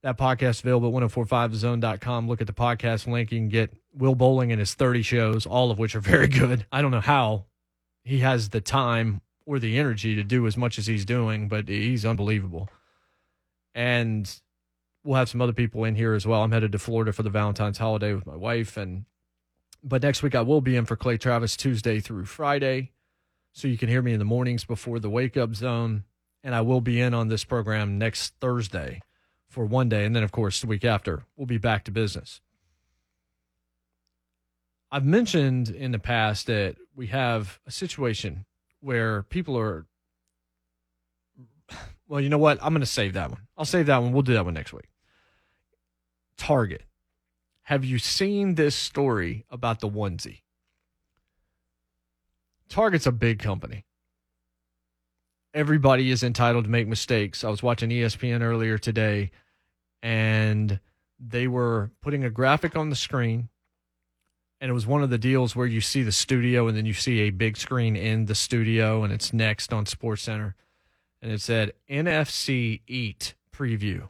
[0.03, 2.29] That podcast available at 1045thezone.com.
[2.29, 3.33] Look at the podcast link.
[3.33, 6.65] You can get Will Bowling and his 30 shows, all of which are very good.
[6.71, 7.47] I don't know how
[8.05, 11.69] he has the time or the energy to do as much as he's doing, but
[11.69, 12.69] he's unbelievable.
[13.75, 14.33] And
[15.03, 16.43] we'll have some other people in here as well.
[16.43, 19.05] I'm headed to Florida for the Valentine's holiday with my wife, and
[19.83, 22.93] but next week I will be in for Clay Travis Tuesday through Friday.
[23.53, 26.05] So you can hear me in the mornings before the wake up zone.
[26.45, 29.01] And I will be in on this program next Thursday
[29.49, 30.05] for one day.
[30.05, 32.41] And then, of course, the week after, we'll be back to business.
[34.93, 38.45] I've mentioned in the past that we have a situation
[38.81, 39.87] where people are.
[42.07, 42.59] Well, you know what?
[42.63, 43.41] I'm going to save that one.
[43.57, 44.13] I'll save that one.
[44.13, 44.89] We'll do that one next week.
[46.39, 46.83] Target
[47.67, 50.43] have you seen this story about the onesie?
[52.69, 53.85] Target's a big company.
[55.53, 57.43] Everybody is entitled to make mistakes.
[57.43, 59.33] I was watching ESPN earlier today
[60.01, 60.79] and
[61.19, 63.49] they were putting a graphic on the screen
[64.61, 66.95] and it was one of the deals where you see the studio and then you
[66.95, 70.55] see a big screen in the studio and it's next on Sports Center
[71.21, 74.09] and it said NFC Eat preview.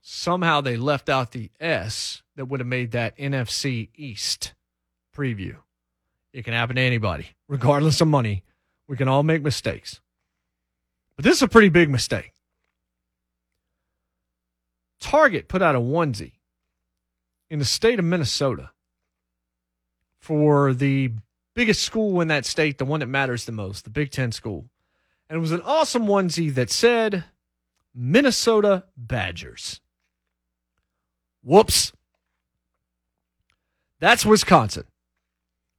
[0.00, 4.54] Somehow they left out the S that would have made that NFC East
[5.16, 5.54] preview.
[6.32, 8.42] It can happen to anybody, regardless of money.
[8.88, 10.00] We can all make mistakes.
[11.14, 12.32] But this is a pretty big mistake.
[14.98, 16.32] Target put out a onesie
[17.48, 18.72] in the state of Minnesota
[20.18, 21.12] for the
[21.54, 24.64] biggest school in that state, the one that matters the most, the Big Ten school.
[25.28, 27.22] And it was an awesome onesie that said
[27.94, 29.80] Minnesota Badgers.
[31.44, 31.92] Whoops.
[34.02, 34.82] That's Wisconsin.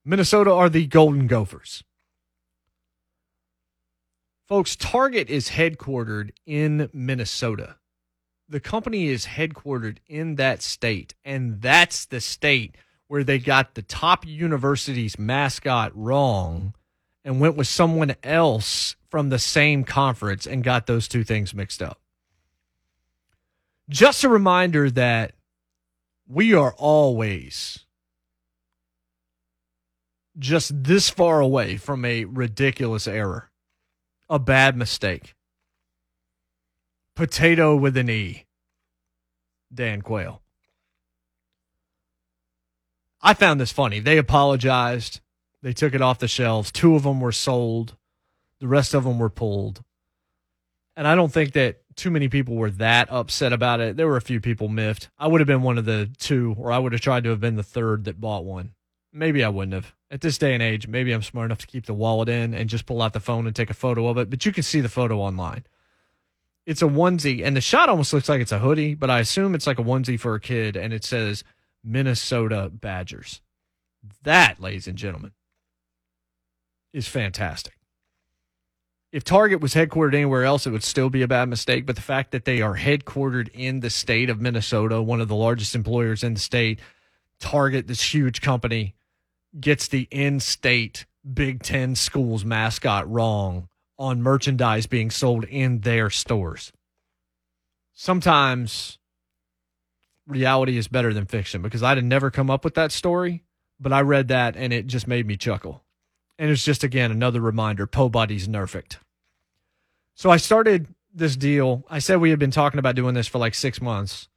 [0.06, 1.84] Minnesota are the Golden Gophers.
[4.48, 7.76] Folks, Target is headquartered in Minnesota.
[8.48, 12.78] The company is headquartered in that state, and that's the state
[13.10, 16.76] where they got the top university's mascot wrong
[17.26, 21.82] and went with someone else from the same conference and got those two things mixed
[21.82, 22.00] up.
[23.90, 25.34] Just a reminder that
[26.26, 27.84] we are always
[30.38, 33.52] just this far away from a ridiculous error,
[34.30, 35.36] a bad mistake.
[37.16, 38.46] Potato with an E.
[39.74, 40.42] Dan Quayle.
[43.22, 44.00] I found this funny.
[44.00, 45.22] They apologized.
[45.62, 46.72] They took it off the shelves.
[46.72, 47.96] Two of them were sold.
[48.60, 49.84] The rest of them were pulled.
[50.96, 53.96] And I don't think that too many people were that upset about it.
[53.96, 55.10] There were a few people miffed.
[55.18, 57.40] I would have been one of the two, or I would have tried to have
[57.40, 58.74] been the third that bought one
[59.14, 59.94] maybe I wouldn't have.
[60.12, 62.70] At this day and age, maybe I'm smart enough to keep the wallet in and
[62.70, 64.82] just pull out the phone and take a photo of it, but you can see
[64.82, 65.64] the photo online.
[66.66, 69.56] It's a onesie, and the shot almost looks like it's a hoodie, but I assume
[69.56, 71.44] it's like a onesie for a kid, and it says
[71.84, 73.42] Minnesota Badgers.
[74.24, 75.32] That, ladies and gentlemen,
[76.94, 77.74] is fantastic.
[79.12, 81.86] If Target was headquartered anywhere else, it would still be a bad mistake.
[81.86, 85.36] But the fact that they are headquartered in the state of Minnesota, one of the
[85.36, 86.80] largest employers in the state,
[87.40, 88.96] Target, this huge company,
[89.60, 96.10] gets the in state Big Ten schools mascot wrong on merchandise being sold in their
[96.10, 96.72] stores.
[97.94, 98.98] Sometimes
[100.28, 103.44] reality is better than fiction because I'd have never come up with that story,
[103.80, 105.84] but I read that and it just made me chuckle.
[106.40, 108.98] And it's just, again, another reminder Po Buddy's nerfed.
[110.16, 111.86] So I started this deal.
[111.90, 114.28] I said we had been talking about doing this for like six months.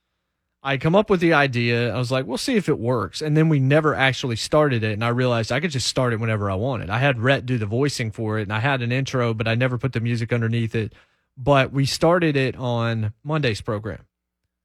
[0.66, 1.94] I come up with the idea.
[1.94, 3.22] I was like, we'll see if it works.
[3.22, 4.94] And then we never actually started it.
[4.94, 6.90] And I realized I could just start it whenever I wanted.
[6.90, 9.54] I had Rhett do the voicing for it and I had an intro, but I
[9.54, 10.92] never put the music underneath it.
[11.36, 14.06] But we started it on Monday's program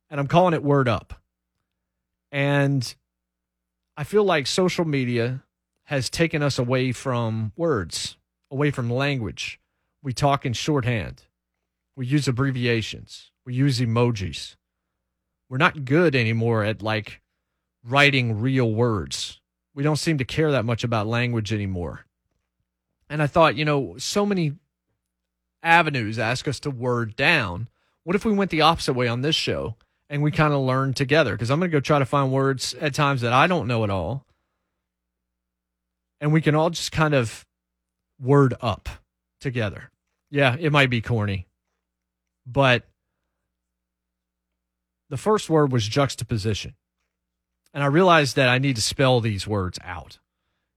[0.09, 1.21] and I'm calling it Word Up.
[2.31, 2.95] And
[3.95, 5.43] I feel like social media
[5.83, 8.17] has taken us away from words,
[8.49, 9.59] away from language.
[10.01, 11.25] We talk in shorthand,
[11.95, 14.55] we use abbreviations, we use emojis.
[15.51, 17.19] We're not good anymore at like
[17.83, 19.41] writing real words.
[19.75, 22.05] We don't seem to care that much about language anymore.
[23.09, 24.53] And I thought, you know, so many
[25.61, 27.67] avenues ask us to word down.
[28.05, 29.75] What if we went the opposite way on this show
[30.09, 31.33] and we kind of learned together?
[31.33, 33.83] Because I'm going to go try to find words at times that I don't know
[33.83, 34.25] at all.
[36.21, 37.45] And we can all just kind of
[38.21, 38.87] word up
[39.41, 39.91] together.
[40.29, 41.45] Yeah, it might be corny,
[42.45, 42.85] but
[45.11, 46.73] the first word was juxtaposition.
[47.73, 50.19] And I realized that I need to spell these words out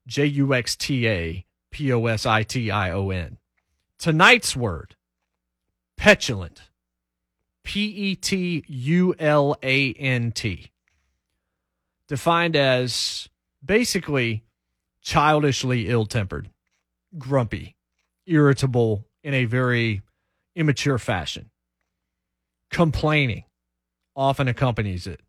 [0.09, 3.39] J U X T A P O S I T I O N.
[3.97, 4.97] Tonight's word,
[5.97, 6.63] petulant.
[7.63, 10.73] P E T U L A N T.
[12.09, 13.29] Defined as
[13.65, 14.43] basically
[15.01, 16.51] childishly ill tempered,
[17.17, 17.77] grumpy,
[18.27, 20.03] irritable in a very
[20.57, 21.51] immature fashion,
[22.71, 23.45] complaining
[24.17, 25.21] often accompanies it.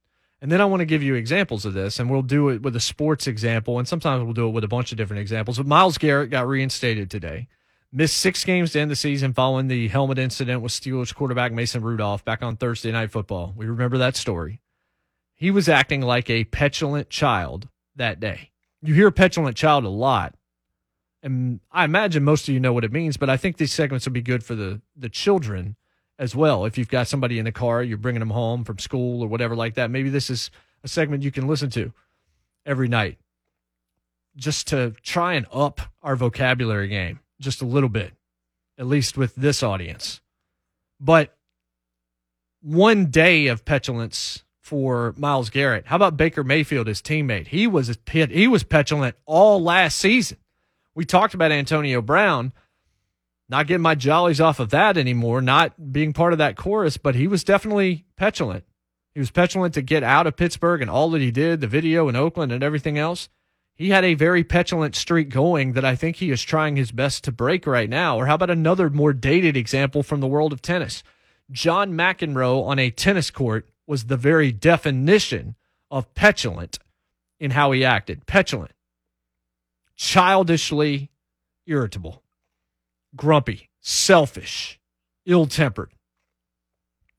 [0.42, 2.76] And then I want to give you examples of this, and we'll do it with
[2.76, 5.58] a sports example, and sometimes we'll do it with a bunch of different examples.
[5.58, 7.48] But Myles Garrett got reinstated today,
[7.92, 11.82] missed six games to end the season following the helmet incident with Steelers quarterback Mason
[11.82, 13.54] Rudolph back on Thursday Night Football.
[13.56, 14.62] We remember that story.
[15.34, 18.52] He was acting like a petulant child that day.
[18.82, 20.36] You hear petulant child a lot,
[21.24, 24.06] and I imagine most of you know what it means, but I think these segments
[24.06, 25.76] would be good for the, the children
[26.18, 26.66] as well.
[26.66, 29.56] If you've got somebody in the car, you're bringing them home from school or whatever
[29.56, 30.52] like that, maybe this is
[30.84, 31.92] a segment you can listen to
[32.66, 33.18] every night
[34.36, 38.14] just to try and up our vocabulary game just a little bit,
[38.78, 40.22] at least with this audience.
[41.00, 41.36] But
[42.62, 45.86] one day of petulance for Myles Garrett.
[45.86, 47.48] How about Baker Mayfield, his teammate?
[47.48, 50.38] He was a pit, he was petulant all last season.
[50.96, 52.54] We talked about Antonio Brown
[53.48, 57.16] not getting my jollies off of that anymore, not being part of that chorus, but
[57.16, 58.64] he was definitely petulant.
[59.14, 62.10] He was petulant to get out of Pittsburgh and all that he did, the video
[62.10, 63.30] in Oakland and everything else.
[63.76, 67.24] He had a very petulant streak going that I think he is trying his best
[67.26, 68.18] to break right now.
[68.18, 71.04] Or how about another more dated example from the world of tennis?
[71.52, 75.56] John McEnroe on a tennis court was the very definition
[75.92, 76.80] of petulant
[77.40, 78.26] in how he acted.
[78.26, 78.72] Petulant,
[79.96, 81.12] childishly
[81.68, 82.24] irritable
[83.16, 84.80] grumpy, selfish,
[85.26, 85.92] ill tempered.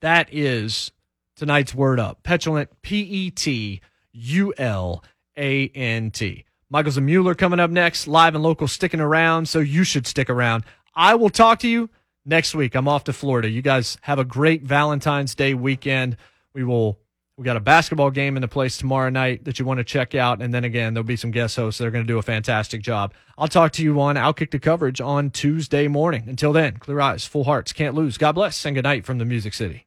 [0.01, 0.93] That is
[1.37, 2.23] tonight's word up.
[2.23, 3.81] Petulant, P E T
[4.13, 5.03] U L
[5.37, 6.45] A N T.
[6.69, 10.65] Michael Mueller coming up next, live and local, sticking around, so you should stick around.
[10.95, 11.91] I will talk to you
[12.25, 12.75] next week.
[12.75, 13.49] I'm off to Florida.
[13.49, 16.17] You guys have a great Valentine's Day weekend.
[16.55, 16.99] We will
[17.39, 20.15] we got a basketball game in the place tomorrow night that you want to check
[20.15, 20.41] out.
[20.41, 22.81] And then again, there'll be some guest hosts that are going to do a fantastic
[22.81, 23.13] job.
[23.37, 26.25] I'll talk to you on Outkick the Coverage on Tuesday morning.
[26.29, 28.17] Until then, clear eyes, full hearts, can't lose.
[28.17, 29.87] God bless and good night from the Music City.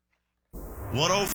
[0.92, 1.28] 105